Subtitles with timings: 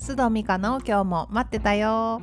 [0.00, 2.22] 須藤美香の今日も待ってたよ。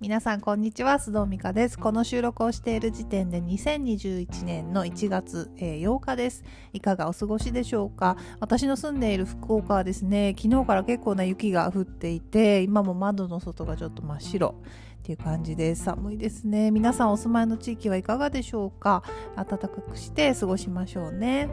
[0.00, 0.94] 皆さんこんにちは。
[0.94, 1.78] 須藤美香です。
[1.78, 6.42] この収録をしている時点で2021年の1月、えー、8日です。
[6.72, 8.16] いかがお過ごしでしょうか？
[8.40, 14.54] 私の住んでいる福岡はですね昨日から結構な雪が降っていて今も窓の外がちょっと真っ白。
[15.00, 16.70] っていう感じで寒いですね。
[16.70, 19.02] 皆さんお住まいの地域はいかがでしょうか？
[19.36, 21.50] 暖かくして過ごしましょうね。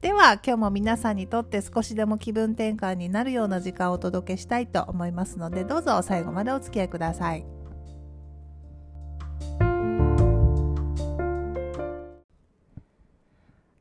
[0.01, 7.45] では今日も皆さんにとって少しでも気分転換になるような時間をお届けしたいと思いますのでどうぞ最後までお付き合いください。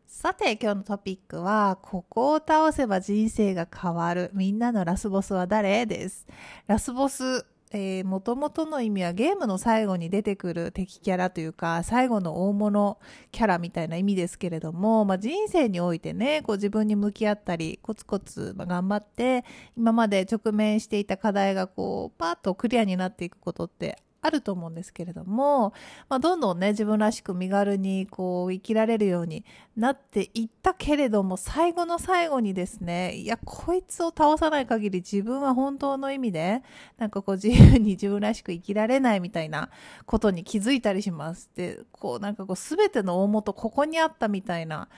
[0.09, 5.87] さて今日のトピックはここを倒せば人生が変わるみんなのラスボスは誰？
[5.87, 6.27] です。
[6.67, 12.99] ラスボスえー、元々の意味はゲームの最後に出てくる敵キャラというか、最後の大物
[13.31, 19.45] キャラみたいな意味ですけれども、まあ、人生においてね、こう自分に向き合ったり、コツコツ頑張って、
[19.77, 25.73] 今まで直面していた課題がこう、パーッとクリアになっていくことってあると思うんですけれども、
[26.09, 29.45] まあ、どんどんね、自分らしく身軽にこう生きられるように
[29.77, 36.63] なっていったけれども、最後の最後にですね、いや、こいつを倒さない限り自分は本当の意味で、
[36.99, 39.71] なんかこう自由に 自分らしく生きられないみたいな
[40.05, 41.51] ことに気づいたりします。
[41.55, 44.89] で、こうなんかこう全ての大元ここにあったみたいな、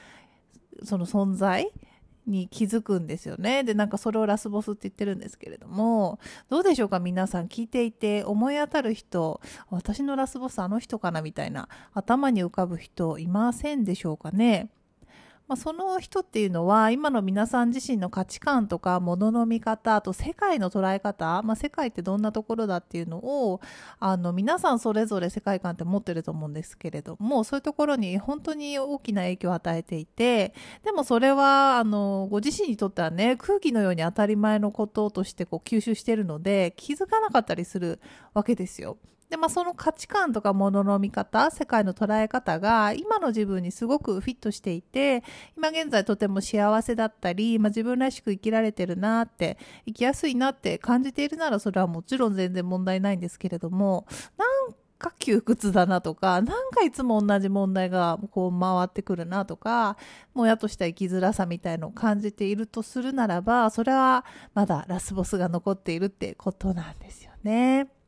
[0.83, 1.71] その存在
[2.31, 3.65] に気づくんですよね。
[3.65, 7.01] で、なんかそれをラスボスって言ってるんですけれども、どうでしょうか？
[7.01, 11.21] 皆さん聞いていて思い当たる人、私のラスボスあの人かな？
[11.23, 14.71] みたいな頭に浮かぶ人いませんでしょうかね？
[15.51, 23.61] まあ、その人っていうのは今の皆さん自身の価値観とか物の見方あと世界の捉え方、まあ、世界ってどんなところだっていうのを
[23.99, 37.99] あの皆さんそれぞれ世界観って持ってると思うんですけれどもそういうところに本当に大きな影響を与えていてでもそれはあのご自身にとってはね空気のように当たり前のこととしてこう吸収してるので気づかなかったりする
[38.35, 38.99] わけですよ。
[39.31, 45.23] で、まあ、その価値観とか物の見方、世界の捉え方が今の自分にすごくフィットしていて、
[45.57, 59.97] 今現在とても幸せだったり、まあ、自分らしく生きられてるなって、生きやすいなって感じているならそれはもちろん全然問題ないんですけれども、なんか窮屈だなとか、なんかいつも同じ問題がこう回ってくるなとか、
[60.35, 64.25] もやとした生きづらさみたいのを感じているとするならば、それは
[64.55, 68.00] まだラスボスが残っているってことなんですよね。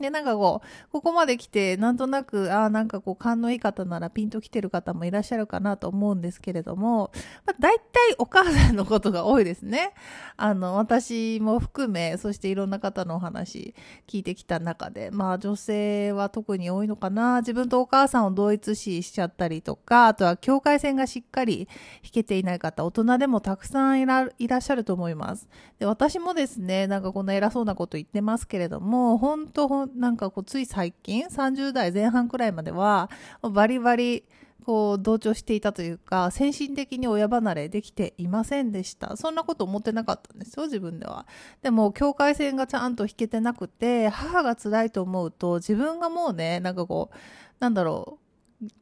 [0.00, 7.10] で、なんかこう、ここまで来て、なんとなく、ああ、なんかこう、勘のいい方ならピンと来てる方もいらっしゃるかなと思うんですけれども、
[7.46, 7.84] まあ、大体
[8.18, 9.92] お母さんのことが多いですね。
[10.36, 13.74] あの、私も含め、そしていろんな方のお話
[14.08, 17.40] 聞いてきた中で、まあ女性は特に多いのかな。
[17.40, 21.68] 自分とお母さんを同一視しちゃったりとか、あとは境界線がしっかり
[22.02, 25.48] 引けていない方、大人でもたくさんいらっしゃると思います。
[25.78, 33.10] で、私もですね、なんかこんな偉そうなこと言ってますけれども、本当なんかこうつい最近30代前半くらいまでは
[33.42, 34.24] バリバリ
[34.64, 39.16] こう同調していたというか精神的に親離れできていませんでした。
[39.16, 41.26] そんなこと思ってなかったんですよ自分では。
[41.62, 47.16] でも境界線がちゃんと引けてなくて母が辛いと思うと自分がもうねなんかこう
[47.58, 48.22] なんだろう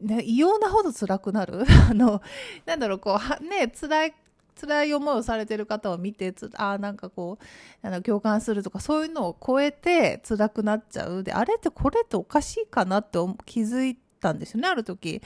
[0.00, 1.64] ね、異様なほど辛くなる。
[1.90, 2.20] あの、
[2.66, 4.14] なんだろう、こう、ね、辛い
[4.60, 11.22] 辛い思いをされてる方を見てあなんかこうあの共感するとかそういうのを超えて辛くなっちゃう。
[11.22, 15.22] であれってこれっておかしいかなって気づいたんですよねある時。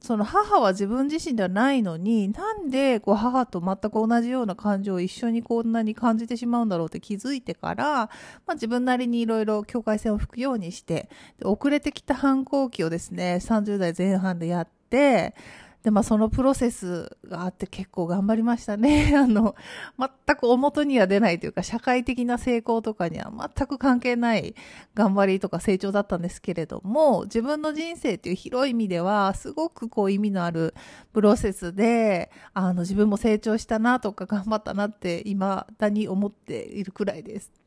[0.00, 8.08] その母は自分自身ではないのになんでこう母と全く同じような感情を一緒にこんなに感じてしまうんだろうって気づいてから、ま
[8.48, 11.08] あ、自分なりにいろいろ境界線を引くようにして
[11.44, 15.34] 遅れてきた反抗期をですね30代前半でやって
[15.86, 19.12] で、まあそのプロセスがあって結構頑張りましたね。
[19.14, 19.54] あの、
[19.96, 24.56] 全く表には出ないというか、社会的な成功とかには全く関係ない
[24.96, 30.74] 頑張りとか成長だったんですけれども、自分の人生っていう広い意味では、すごくこう意味のある
[31.12, 37.65] プロセスで、あの自分も成長したなとか頑張ったなって今だに思っているくらいです。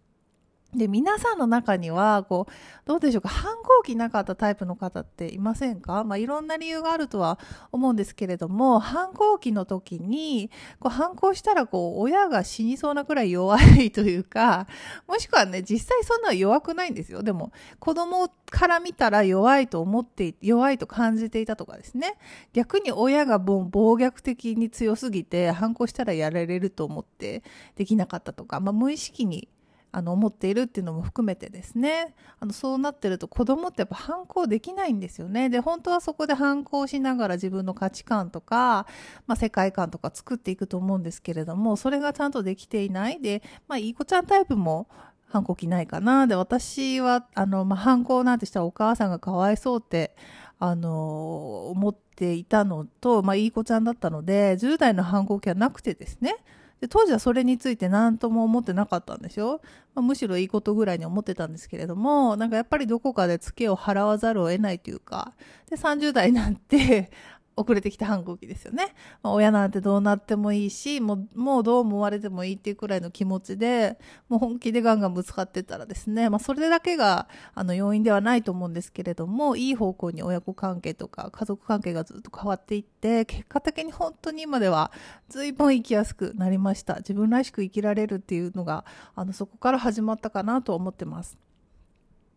[0.75, 2.51] で、皆さんの中には、こう、
[2.86, 6.04] どうでしょうか、反抗期なかったタイプの方っていませんか？
[6.04, 7.39] まあ、いろんな理由があるとは
[7.71, 14.68] 思うんですけれども、反抗期の時に、こう、反抗したら、こう、親が死にそうなくらい弱いというか、
[15.07, 17.24] もしくはね、実際そんな弱くないんですよ。
[17.24, 22.16] でも、子供から見たら弱いと思って、弱いと感じていたとかですね。
[22.54, 27.42] 逆に親が暴虐的に強すぎて、反抗したらやられると思って
[27.75, 29.50] できなかったとか、まあ、無意識に
[29.91, 32.13] あの思っているっていうのも含めてですね。
[32.39, 35.50] あのそうなってると子供ってやっぱ反抗できないんですよね。
[35.50, 38.86] で本当はそこで反抗しながら自分の価値観とか、
[39.25, 43.19] まあ、世界観とか作っていくと思うんですけれどもそれがちゃんとできていない。
[43.19, 44.88] で、まあ、いい子ちゃんタイプも
[45.27, 46.27] 反抗期ないかな。
[46.27, 50.15] で私はあの、まあ、反抗なんてしたらお母さんがかわいそうって
[50.59, 56.35] あの思っていたのと、まあ、いい子ちゃんだったので10代の反抗期はなくてですね。
[56.81, 59.62] で当時はそれについて何とも思ってなかったんでしょ、
[59.96, 65.34] まあ、むしろいいことぐらいに思ってたんですけれどもなんかやっぱりどこかでツケを払わざるを得ないというか
[65.70, 67.12] で30代になって
[67.59, 68.95] 遅れてきた反抗期ですよね。
[69.21, 84.91] まあ、親なんてどうなってもいいし、もう、もうどう思われてもいいっていうくらいの気持ちで、もう本気でガンガンぶつかってたらですね、まあ、それだけが、あの、要因ではないと思うんですけれども、いい方向に親子関係とか家族関係がずっと変わっていって、結果的に本当に今では
[85.27, 86.95] 随分生きやすくなりました。
[86.95, 88.85] 自分らしく生きられるっていうのが、
[89.15, 91.38] あの、そこから始まったかなと思ってます。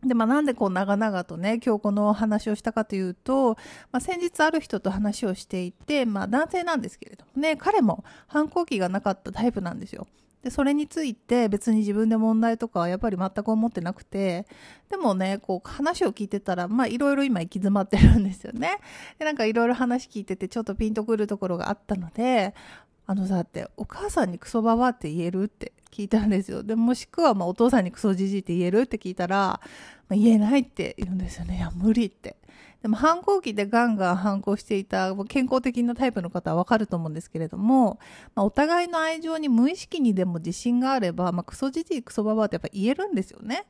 [0.04, 3.56] で、まあ、なんでこう長々とね、今日この話をしたかというと、
[3.92, 10.06] まあ、先日ある人と話をしていて、まあ、男性なんですけれどもね、彼も反抗期がなかったタイプなんですよ。
[10.42, 14.46] で、それについて別に自分で問題とかはやっぱり全く思ってなくて、
[14.90, 18.78] でもね、こう話を聞いてたら、まあいろいろ今行き詰まってるんですよね。
[19.20, 22.54] で、なんかいろいろ話聞いててちょっとピンとくるところがあったので、
[23.06, 26.62] あのさってお母さんにクソババって言えるって聞いたんですよ。
[26.62, 29.60] でもしくはまお父さんにクソじじいって言えるって聞いたら、
[30.08, 31.58] まあ、言えないって言うんですよね。
[31.58, 32.36] いや、無理って。
[32.80, 38.00] でも反抗期でガンガン反抗していた健康的なタイプの方はわかると思うんですけれども、
[38.34, 43.66] まあ、お互いの愛情に無意識にでも自信があれば、まあ、クソじじいクソババってやっぱ言えるんですよね。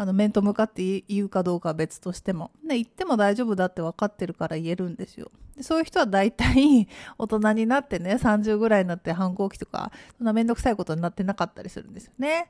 [0.00, 2.52] あの面と向かって言うかどうかは別としても。
[2.62, 5.32] で、言っても大丈夫だって分かってるから言えるんですよ。
[5.56, 6.86] でそういう人は大体
[7.18, 12.48] 大人になってね、30ぐらいになって反抗期とか、そんな面倒くさいことになってなかったりするんですよね。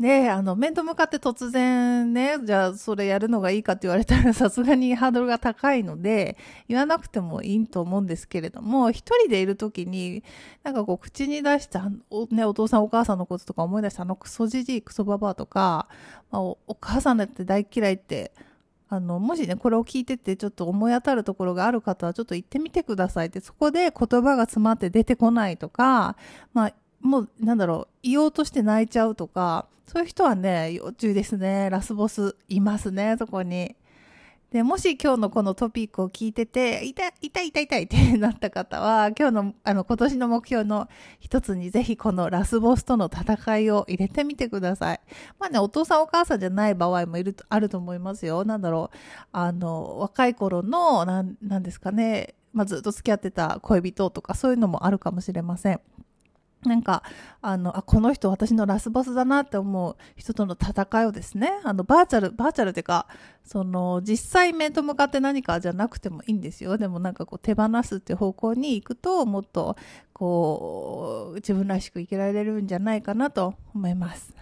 [0.00, 6.36] で、あの、面と向かって突然ね、じゃあそれやるのがいいかって言われたらさすがにハードルが高いので、
[6.68, 10.22] 言わなくてもいいと思うんですけれども、一人でいる時に、
[10.62, 15.88] なんかこう口に出したお,、ね、お父さんお母さんのこととか思い出したあのクソじじい、クソババアとか、
[16.30, 18.30] まあお、お母さんだって大嫌いって、
[18.90, 26.16] あの、もしね、これを聞いててちょっと思い当たるところがある方はちょっと言ってみてくださいって、そこで言葉が詰まって出てこないとか、
[26.54, 31.70] まあ、もう、なんだろう、言おうとして泣いちゃうとか、そういう人はね、要注意ですね。
[31.70, 33.74] ラスボスいますね、そこに。
[34.50, 40.88] で、もし今日のこのトピックを聞いてて、痛い、痛い、痛い、痛いってなった方は、今日の、あの、今年の目標の
[41.20, 45.00] 一つにぜひこのラスボスとの戦いを入れてみてください。
[45.38, 48.44] まあね、お父さんお母さんじゃない場合もいる、あると思いますよ。
[48.46, 48.96] なんだろう。
[49.32, 52.34] あの、若い頃の、なん、なんですかね。
[52.54, 55.80] まあ、ずっと付き合ってた恋人とかそういうのもあるかもしれません。
[56.64, 57.04] なんか、
[57.40, 63.06] あの、あ、この人私のラスボスだなって思う人との戦いをですね、あの、バーチャル、バーチャルっていうか、
[63.44, 66.76] その、実際面と向かって何かじゃなくてもいいんですよ。
[66.76, 69.76] でもなんかこう手放すっていう方向に行くと、もっと、
[70.12, 74.34] こう、自分らしく生きられるんじゃないかなと思います。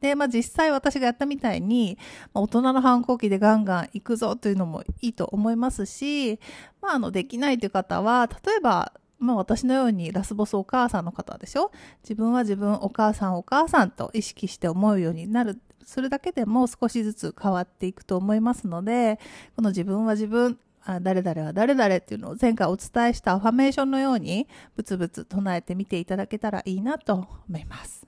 [0.00, 1.98] で、まあ実際私がやったみたいに、
[2.32, 6.38] まあ、大人の反抗期でガンガン行くぞというのもいいと思いますし、
[6.80, 11.70] まああの、できないという方は、例えば、まあ私のようにラスボスお母さんの方でしょ？
[12.02, 19.18] 自分は自分お母さんお母さんと意識して思うようになるするだけでも少しずつ変わっていくと思いますので
[19.56, 24.46] この自分は自分あ誰々は誰々っていうのを前回お伝えしたアファメーションのように
[24.76, 28.06] ブツブツ唱えてみていただけたらいいなと思います。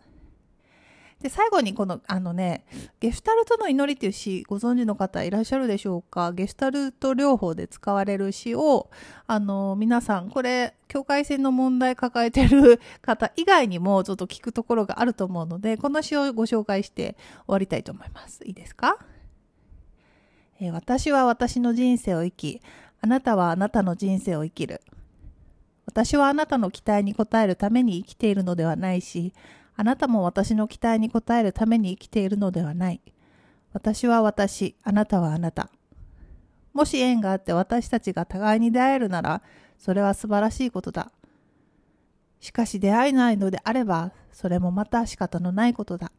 [1.20, 2.64] で、最後にこの、あのね、
[2.98, 6.32] ゲシュタルトの祈りっていう詩、ご存知の方いらっしゃるでしょうか？
[6.32, 8.90] ゲシュタルト療法で使われる詩を、
[9.26, 18.42] あの、皆さん、これ、境界線の問題抱えてる方以外にもちょっと聞くところがあると思うので、この詩をご紹介して終わりたいと思います。
[18.44, 18.98] いいですか、
[20.58, 22.62] えー、私は私の人生を生き、
[23.02, 24.80] あなたはあなたの人生を生きる。
[25.86, 29.32] 私はあなたの期待に応えるために生きているのではないし、
[29.80, 33.00] あなたも私の期待に応えるために生きているのではない。
[33.72, 35.70] 私は私、あなたはあなた。
[36.74, 39.40] もし縁があって私たちが互いに出会えるなら、
[39.78, 41.10] それは素晴らしいことだ。
[42.40, 46.12] しかし出会えないのであれば、それもまた仕方のないことだ。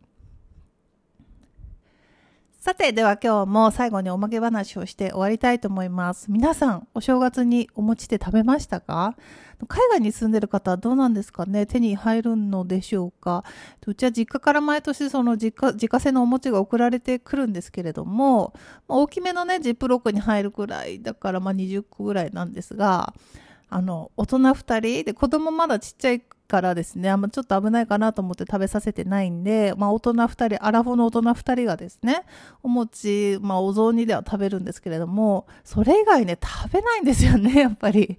[2.63, 6.31] さて、では今日も最後におまけ話をして終わりたいと思います。
[6.31, 9.15] 皆さん、お正月にお餅って食べましたか？
[9.67, 11.65] 海外に住んでる方はどうなんですかね？
[11.65, 13.43] 手に入るのでしょうか？
[13.87, 18.53] うちは実家から毎年その実家、自家製のお餅が送られてくるんですけれども、
[18.87, 23.15] 大きめのね、ジップロックに入るくらい、だからまあ20個ぐらいなんですが、
[23.71, 32.25] あの、大人2人で子供まだちっちゃいからですね、あんまちょっと危ないかなと思って食べさせてないんで、まあ大人2人、アラフォーの大人2人がですね、
[32.61, 38.17] お餅、まあお雑煮では食べるんですけれども、それ以外ね、食べないんですよね、 やっぱり。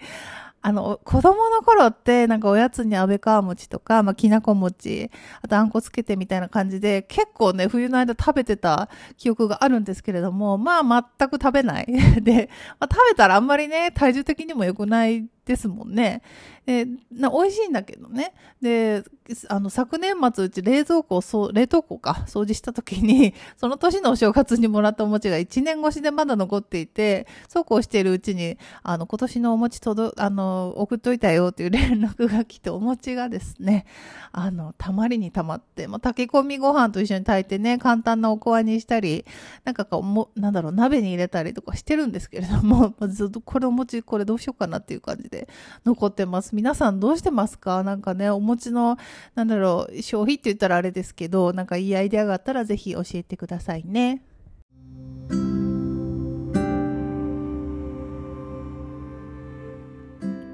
[0.64, 5.10] あの、子供の頃って、なんかおやつに安倍川餅とか、まあ、きなこ餅、
[5.42, 11.86] あとあんこつけてみたいな感じで、結構ね、冬の間食べてた記憶があるんですけれども、まあ、全く食べない。
[12.22, 12.48] で、
[12.78, 16.22] まあ、食べたらあんまりね、体重的にも良くないですもんね。
[16.66, 18.32] で、な美味しいんだけどね。
[18.60, 19.02] で、
[19.48, 33.86] あの、昨年末うち冷蔵庫をそ、冷凍庫か、掃除した時に、 その年のお正月にもらったお餅が1年越しでまだ残っていて、そうこうしているうちに、あの、今年のお餅届、あの、送っといたよっていう連絡が来て、お餅がですね、
[34.30, 39.24] あの、たまりにたまって、もう炊き込みご飯と一緒に炊いてね、簡単なおこわにしたり、
[39.64, 45.48] なんかこう、も、なんだろう、鍋に入れたりとかしてるんですけれども、 ずっとこれお餅、これどうしようかなっていう感じで
[45.84, 46.54] 残ってます。
[46.54, 47.82] 皆さんどうしてますか？
[47.82, 48.96] なんかね、お餅の、
[49.34, 54.22] なんだろう、消費って言ったらあれですけど、なんかいいアイデアがあったらぜひ教えてくださいね。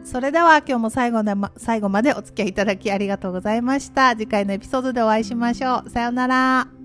[0.04, 4.12] それでは今日も最後で、最後までお付き合いいただきありがとうございました。
[4.12, 5.90] 次回のエピソードでお会いしましょう。
[5.90, 6.77] さようなら。